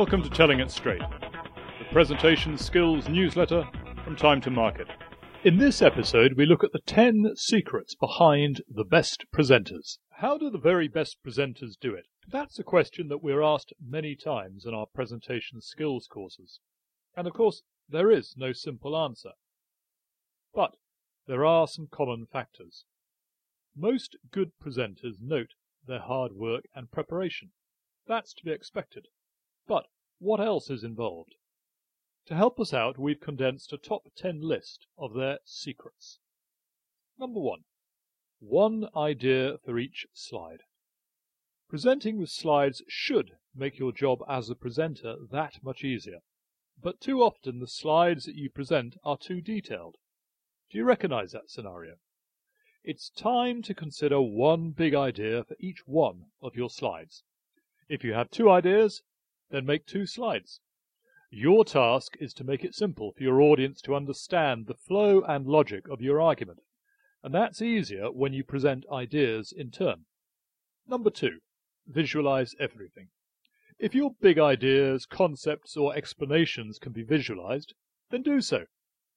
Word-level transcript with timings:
Welcome 0.00 0.22
to 0.22 0.30
Telling 0.30 0.60
It 0.60 0.70
Straight, 0.70 1.02
the 1.02 1.84
presentation 1.92 2.56
skills 2.56 3.06
newsletter 3.10 3.68
from 4.02 4.16
Time 4.16 4.40
to 4.40 4.50
Market. 4.50 4.88
In 5.44 5.58
this 5.58 5.82
episode, 5.82 6.38
we 6.38 6.46
look 6.46 6.64
at 6.64 6.72
the 6.72 6.80
10 6.86 7.36
secrets 7.36 7.94
behind 7.94 8.62
the 8.66 8.86
best 8.86 9.26
presenters. 9.30 9.98
How 10.12 10.38
do 10.38 10.48
the 10.48 10.56
very 10.56 10.88
best 10.88 11.18
presenters 11.22 11.78
do 11.78 11.92
it? 11.92 12.06
That's 12.26 12.58
a 12.58 12.64
question 12.64 13.08
that 13.08 13.22
we're 13.22 13.42
asked 13.42 13.74
many 13.78 14.16
times 14.16 14.64
in 14.64 14.72
our 14.72 14.86
presentation 14.86 15.60
skills 15.60 16.08
courses. 16.10 16.60
And 17.14 17.26
of 17.26 17.34
course, 17.34 17.60
there 17.86 18.10
is 18.10 18.32
no 18.38 18.54
simple 18.54 18.96
answer. 18.96 19.32
But 20.54 20.76
there 21.26 21.44
are 21.44 21.68
some 21.68 21.88
common 21.92 22.24
factors. 22.24 22.86
Most 23.76 24.16
good 24.32 24.52
presenters 24.64 25.16
note 25.20 25.50
their 25.86 26.00
hard 26.00 26.32
work 26.32 26.64
and 26.74 26.90
preparation. 26.90 27.50
That's 28.06 28.32
to 28.32 28.44
be 28.46 28.50
expected. 28.50 29.08
But 29.66 29.86
what 30.18 30.40
else 30.40 30.70
is 30.70 30.84
involved? 30.84 31.34
To 32.26 32.34
help 32.34 32.60
us 32.60 32.72
out, 32.72 32.98
we've 32.98 33.20
condensed 33.20 33.72
a 33.72 33.78
top 33.78 34.04
10 34.16 34.40
list 34.40 34.86
of 34.96 35.14
their 35.14 35.40
secrets. 35.44 36.18
Number 37.18 37.40
one, 37.40 37.64
one 38.38 38.88
idea 38.96 39.58
for 39.58 39.78
each 39.78 40.06
slide. 40.14 40.62
Presenting 41.68 42.18
with 42.18 42.30
slides 42.30 42.82
should 42.88 43.32
make 43.54 43.78
your 43.78 43.92
job 43.92 44.22
as 44.28 44.48
a 44.48 44.54
presenter 44.54 45.16
that 45.30 45.62
much 45.62 45.84
easier. 45.84 46.20
But 46.82 47.00
too 47.00 47.22
often 47.22 47.58
the 47.58 47.66
slides 47.66 48.24
that 48.24 48.36
you 48.36 48.48
present 48.48 48.96
are 49.04 49.18
too 49.18 49.40
detailed. 49.40 49.96
Do 50.70 50.78
you 50.78 50.84
recognize 50.84 51.32
that 51.32 51.50
scenario? 51.50 51.96
It's 52.82 53.10
time 53.10 53.60
to 53.62 53.74
consider 53.74 54.22
one 54.22 54.70
big 54.70 54.94
idea 54.94 55.44
for 55.44 55.56
each 55.60 55.86
one 55.86 56.30
of 56.40 56.56
your 56.56 56.70
slides. 56.70 57.24
If 57.88 58.04
you 58.04 58.14
have 58.14 58.30
two 58.30 58.48
ideas, 58.48 59.02
then 59.50 59.66
make 59.66 59.86
two 59.86 60.06
slides. 60.06 60.60
Your 61.30 61.64
task 61.64 62.16
is 62.18 62.34
to 62.34 62.44
make 62.44 62.64
it 62.64 62.74
simple 62.74 63.12
for 63.12 63.22
your 63.22 63.40
audience 63.40 63.80
to 63.82 63.94
understand 63.94 64.66
the 64.66 64.74
flow 64.74 65.22
and 65.22 65.46
logic 65.46 65.88
of 65.88 66.00
your 66.00 66.20
argument, 66.20 66.60
and 67.22 67.34
that's 67.34 67.62
easier 67.62 68.10
when 68.10 68.32
you 68.32 68.42
present 68.42 68.84
ideas 68.90 69.52
in 69.52 69.70
turn. 69.70 70.06
Number 70.88 71.10
two, 71.10 71.38
visualize 71.86 72.54
everything. 72.58 73.10
If 73.78 73.94
your 73.94 74.14
big 74.20 74.38
ideas, 74.38 75.06
concepts, 75.06 75.76
or 75.76 75.94
explanations 75.94 76.78
can 76.78 76.92
be 76.92 77.02
visualized, 77.02 77.74
then 78.10 78.22
do 78.22 78.40
so. 78.40 78.66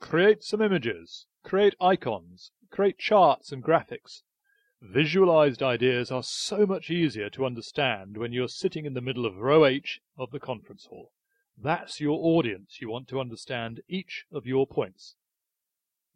Create 0.00 0.44
some 0.44 0.62
images, 0.62 1.26
create 1.42 1.74
icons, 1.80 2.52
create 2.70 2.98
charts 2.98 3.52
and 3.52 3.62
graphics. 3.62 4.22
Visualized 4.92 5.64
ideas 5.64 6.12
are 6.12 6.22
so 6.22 6.64
much 6.64 6.90
easier 6.90 7.28
to 7.30 7.44
understand 7.44 8.16
when 8.16 8.32
you're 8.32 8.48
sitting 8.48 8.86
in 8.86 8.94
the 8.94 9.00
middle 9.00 9.26
of 9.26 9.36
row 9.36 9.64
H 9.64 10.00
of 10.16 10.30
the 10.30 10.38
conference 10.38 10.86
hall. 10.86 11.10
That's 11.58 12.00
your 12.00 12.18
audience 12.22 12.80
you 12.80 12.88
want 12.88 13.08
to 13.08 13.20
understand 13.20 13.80
each 13.88 14.26
of 14.30 14.46
your 14.46 14.64
points. 14.64 15.16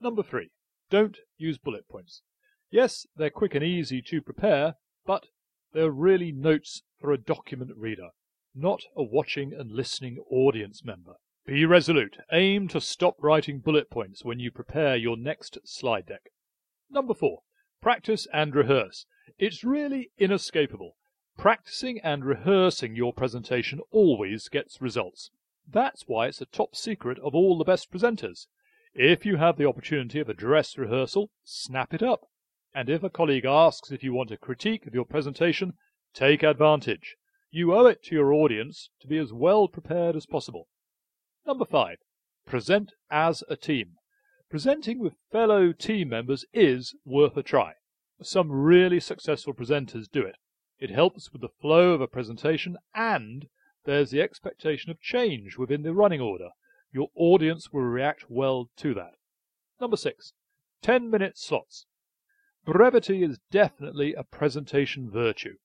Number 0.01 0.23
three, 0.23 0.51
don't 0.89 1.19
use 1.37 1.59
bullet 1.59 1.89
points. 1.89 2.23
Yes, 2.71 3.07
they're 3.17 3.29
quick 3.29 3.57
and 3.57 3.65
easy 3.65 4.01
to 4.03 4.23
prepare, 4.23 4.77
but 5.05 5.27
they're 5.73 5.91
really 5.91 6.31
notes 6.31 6.83
for 7.01 7.13
a 7.13 7.19
document 7.19 7.73
reader, 7.77 8.11
not 8.55 8.85
a 8.97 9.03
watching 9.03 9.53
and 9.53 9.73
listening 9.73 10.19
audience 10.31 10.85
member. 10.85 11.15
Be 11.45 11.67
resolute. 11.67 12.19
Aim 12.33 12.69
to 12.69 12.81
stop 12.81 13.17
writing 13.19 13.59
bullet 13.59 13.91
points 13.91 14.25
when 14.25 14.39
you 14.39 14.53
prepare 14.53 14.95
your 14.95 15.17
next 15.17 15.59
slide 15.65 16.07
deck. 16.07 16.31
Number 16.89 17.15
four, 17.15 17.41
Practice 17.83 18.27
and 18.31 18.55
rehearse. 18.55 19.07
It's 19.39 19.65
really 19.65 20.11
inescapable. 20.19 20.97
Practicing 21.39 21.99
and 22.01 22.27
rehearsing 22.27 22.95
your 22.95 23.15
presentation 23.15 23.81
always 23.91 24.51
gets 24.51 24.83
results. 24.83 25.31
That's 25.67 26.07
why 26.07 26.27
it's 26.27 26.43
a 26.43 26.47
top 26.47 26.77
secret 26.77 27.19
of 27.21 27.35
all 27.35 27.57
the 27.57 27.65
best 27.65 27.91
presenters. 27.91 28.49
If 28.93 29.25
you 29.25 29.37
have 29.37 29.57
the 29.57 29.65
opportunity 29.65 30.21
of 30.21 30.29
a 30.29 30.35
dress 30.35 30.77
rehearsal, 30.77 31.31
snap 31.43 31.95
it 31.95 32.03
up. 32.03 32.27
And 32.75 32.91
if 32.91 33.03
a 33.03 33.09
colleague 33.09 33.47
asks 33.47 33.91
if 33.91 34.05
you 34.05 34.13
want 34.13 34.31
a 34.31 34.37
critique 34.37 34.87
of 34.87 34.95
your 34.95 35.07
presentation, 35.07 35.73
take 36.13 36.43
advantage. 36.43 37.17
You 37.51 37.75
owe 37.75 37.87
it 37.87 38.03
to 38.05 38.15
your 38.15 38.33
audience 38.33 38.91
to 39.01 39.09
be 39.09 39.17
as 39.17 39.33
well 39.33 39.69
prepared 39.69 40.17
as 40.17 40.27
possible. 40.27 40.69
Number 41.47 41.65
five, 41.65 41.97
present 42.45 42.93
as 43.11 43.43
a 43.49 43.57
team. 43.57 43.97
Presenting 44.51 44.99
with 44.99 45.15
fellow 45.31 45.73
team 45.73 46.09
members 46.09 46.45
is 46.53 46.97
worth 47.05 47.37
a 47.37 47.43
try. 47.43 47.75
Some 48.21 48.51
really 48.51 48.99
successful 48.99 49.55
presenters 49.55 50.11
do 50.11 50.23
it. 50.23 50.35
It 50.81 50.91
helps 50.91 51.33
with 51.33 51.41
the 51.41 51.55
flow 51.61 51.93
of 51.93 52.01
a 52.01 52.09
presentation 52.09 52.77
and 52.93 53.49
there's 53.85 54.11
the 54.11 54.21
expectation 54.21 54.91
of 54.91 55.01
change 55.01 55.57
within 55.57 55.83
the 55.83 55.95
running 55.95 56.21
order. 56.21 56.49
Your 56.91 57.11
audience 57.15 57.73
will 57.73 57.83
react 57.83 58.29
well 58.29 58.69
to 58.79 58.93
that. 58.95 59.13
Number 59.81 59.97
six, 59.97 60.33
10 60.83 61.09
minute 61.09 61.39
slots. 61.39 61.87
Brevity 62.65 63.23
is 63.23 63.39
definitely 63.53 64.15
a 64.15 64.25
presentation 64.25 65.09
virtue. 65.09 65.59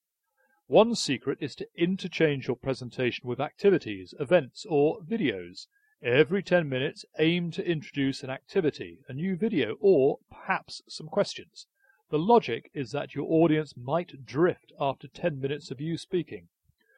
One 0.68 0.94
secret 0.94 1.40
is 1.42 1.56
to 1.56 1.68
interchange 1.76 2.48
your 2.48 2.56
presentation 2.56 3.28
with 3.28 3.40
activities, 3.40 4.14
events, 4.20 4.64
or 4.70 5.02
videos. 5.02 5.66
Every 6.06 6.44
10 6.44 6.70
minutes, 6.70 7.04
aim 7.18 7.50
to 7.50 7.68
introduce 7.68 8.22
an 8.22 8.30
activity, 8.30 9.00
a 9.08 9.14
new 9.14 9.36
video, 9.36 9.76
or 9.80 10.20
perhaps 10.30 10.84
some 10.88 11.08
questions. 11.08 11.66
The 12.12 12.20
logic 12.20 12.70
is 12.76 12.92
that 12.92 13.16
your 13.16 13.26
audience 13.28 13.76
might 13.76 14.24
drift 14.24 14.72
after 14.80 15.08
10 15.08 15.42
minutes 15.42 15.72
of 15.72 15.82
you 15.82 15.98
speaking. 15.98 16.50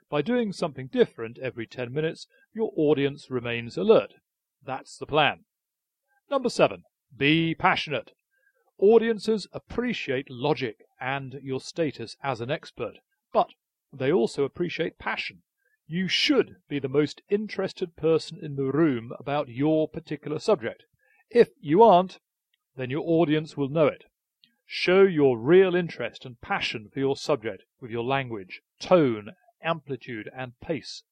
By 0.10 0.22
doing 0.22 0.52
something 0.52 0.88
different 0.88 1.40
every 1.40 1.66
10 1.66 1.94
minutes, 1.94 2.28
your 2.54 2.74
audience 2.76 3.32
remains 3.32 3.78
alert. 3.78 4.16
That's 4.62 4.98
the 4.98 5.06
plan. 5.06 5.46
Number 6.30 6.50
seven, 6.50 6.84
be 7.16 7.56
passionate. 7.56 8.12
Audiences 8.78 9.48
appreciate 9.54 10.30
logic 10.30 10.84
and 11.00 11.40
your 11.42 11.62
status 11.62 12.18
as 12.22 12.42
an 12.42 12.52
expert, 12.52 12.98
but 13.32 13.52
they 13.94 14.12
also 14.12 14.44
appreciate 14.44 15.00
passion. 15.00 15.44
You 15.90 16.10
should 16.10 16.58
be 16.68 16.80
the 16.80 16.90
most 16.90 17.22
interested 17.30 17.96
person 17.96 18.38
in 18.42 18.58
the 18.58 18.66
room 18.66 19.14
about 19.18 19.48
your 19.48 19.88
particular 19.88 20.38
subject. 20.38 20.84
If 21.30 21.52
you 21.62 21.82
aren't, 21.82 22.20
then 22.76 22.90
your 22.90 23.08
audience 23.08 23.56
will 23.56 23.70
know 23.70 23.88
it. 23.88 24.04
Show 24.66 25.04
your 25.04 25.40
real 25.40 25.76
interest 25.76 26.26
and 26.26 26.42
passion 26.42 26.90
for 26.90 27.00
your 27.00 27.16
subject 27.16 27.64
with 27.80 27.90
your 27.90 28.04
language, 28.04 28.62
tone, 28.82 29.32
amplitude, 29.62 30.30
and 30.36 30.60
pace. 30.60 31.04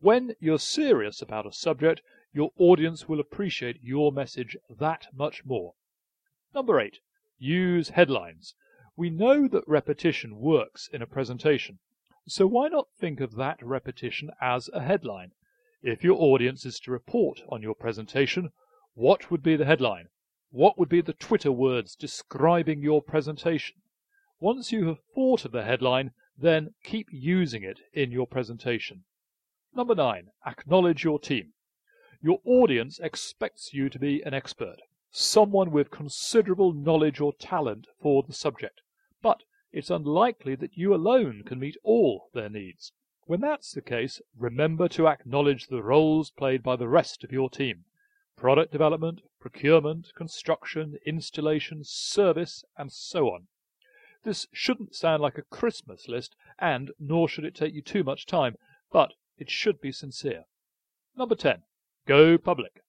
When 0.00 0.34
you're 0.40 0.58
serious 0.58 1.22
about 1.22 1.46
a 1.46 1.52
subject, 1.52 2.02
your 2.32 2.50
audience 2.58 3.08
will 3.08 3.20
appreciate 3.20 3.78
your 3.80 4.10
message 4.10 4.56
that 4.68 5.06
much 5.14 5.44
more. 5.44 5.74
Number 6.52 6.80
eight, 6.80 6.98
use 7.38 7.90
headlines. 7.90 8.56
We 8.96 9.08
know 9.08 9.46
that 9.46 9.68
repetition 9.68 10.40
works 10.40 10.88
in 10.92 11.00
a 11.00 11.06
presentation. 11.06 11.78
So 12.28 12.48
why 12.48 12.66
not 12.66 12.88
think 12.98 13.20
of 13.20 13.36
that 13.36 13.64
repetition 13.64 14.30
as 14.40 14.68
a 14.72 14.82
headline? 14.82 15.30
If 15.80 16.02
your 16.02 16.20
audience 16.20 16.66
is 16.66 16.80
to 16.80 16.90
report 16.90 17.40
on 17.48 17.62
your 17.62 17.76
presentation, 17.76 18.50
what 18.94 19.30
would 19.30 19.44
be 19.44 19.54
the 19.54 19.64
headline? 19.64 20.08
What 20.50 20.76
would 20.76 20.88
be 20.88 21.00
the 21.00 21.12
Twitter 21.12 21.52
words 21.52 21.94
describing 21.94 22.82
your 22.82 23.00
presentation? 23.00 23.76
Once 24.40 24.72
you 24.72 24.88
have 24.88 24.98
thought 25.14 25.44
of 25.44 25.52
the 25.52 25.62
headline, 25.62 26.10
then 26.36 26.74
keep 26.82 27.06
using 27.12 27.62
it 27.62 27.78
in 27.92 28.10
your 28.10 28.26
presentation. 28.26 29.04
Number 29.72 29.94
nine, 29.94 30.30
acknowledge 30.44 31.04
your 31.04 31.20
team. 31.20 31.52
Your 32.20 32.40
audience 32.44 32.98
expects 32.98 33.72
you 33.72 33.88
to 33.88 34.00
be 34.00 34.20
an 34.22 34.34
expert, 34.34 34.80
someone 35.12 35.70
with 35.70 35.92
considerable 35.92 36.72
knowledge 36.72 37.20
or 37.20 37.34
talent 37.34 37.86
for 38.02 38.24
the 38.24 38.32
subject. 38.32 38.80
But 39.22 39.44
it's 39.76 39.90
unlikely 39.90 40.54
that 40.54 40.74
you 40.74 40.94
alone 40.94 41.42
can 41.44 41.58
meet 41.58 41.76
all 41.84 42.30
their 42.32 42.48
needs. 42.48 42.92
When 43.26 43.42
that's 43.42 43.72
the 43.72 43.82
case, 43.82 44.22
remember 44.34 44.88
to 44.88 45.06
acknowledge 45.06 45.66
the 45.66 45.82
roles 45.82 46.30
played 46.30 46.62
by 46.62 46.76
the 46.76 46.88
rest 46.88 47.22
of 47.22 47.30
your 47.30 47.50
team 47.50 47.84
product 48.38 48.72
development, 48.72 49.20
procurement, 49.38 50.14
construction, 50.16 50.96
installation, 51.04 51.84
service, 51.84 52.64
and 52.78 52.90
so 52.90 53.26
on. 53.26 53.48
This 54.24 54.46
shouldn't 54.50 54.94
sound 54.94 55.20
like 55.20 55.36
a 55.36 55.42
Christmas 55.42 56.08
list, 56.08 56.36
and 56.58 56.90
nor 56.98 57.28
should 57.28 57.44
it 57.44 57.54
take 57.54 57.74
you 57.74 57.82
too 57.82 58.02
much 58.02 58.24
time, 58.24 58.56
but 58.90 59.12
it 59.36 59.50
should 59.50 59.78
be 59.78 59.92
sincere. 59.92 60.44
Number 61.14 61.34
10. 61.34 61.64
Go 62.06 62.38
public. 62.38 62.80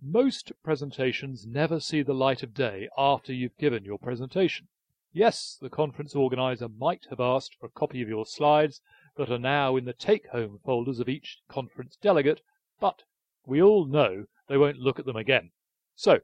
Most 0.00 0.52
presentations 0.64 1.46
never 1.46 1.80
see 1.80 2.00
the 2.00 2.14
light 2.14 2.42
of 2.42 2.54
day 2.54 2.88
after 2.96 3.34
you've 3.34 3.58
given 3.58 3.84
your 3.84 3.98
presentation. 3.98 4.68
Yes, 5.12 5.58
the 5.60 5.68
conference 5.68 6.14
organizer 6.14 6.68
might 6.68 7.06
have 7.10 7.18
asked 7.18 7.56
for 7.58 7.66
a 7.66 7.70
copy 7.70 8.00
of 8.00 8.08
your 8.08 8.24
slides 8.24 8.80
that 9.16 9.30
are 9.30 9.40
now 9.40 9.76
in 9.76 9.84
the 9.84 9.92
take-home 9.92 10.60
folders 10.64 11.00
of 11.00 11.08
each 11.08 11.38
conference 11.48 11.96
delegate, 11.96 12.40
but 12.78 13.02
we 13.44 13.60
all 13.60 13.86
know 13.86 14.26
they 14.48 14.56
won't 14.56 14.78
look 14.78 15.00
at 15.00 15.06
them 15.06 15.16
again. 15.16 15.50
So, 15.96 16.20